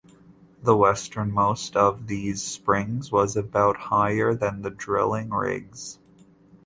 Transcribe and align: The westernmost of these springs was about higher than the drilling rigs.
The 0.63 0.75
westernmost 0.75 1.75
of 1.75 2.07
these 2.07 2.41
springs 2.41 3.11
was 3.11 3.35
about 3.37 3.77
higher 3.93 4.33
than 4.33 4.63
the 4.63 4.71
drilling 4.71 5.29
rigs. 5.29 5.99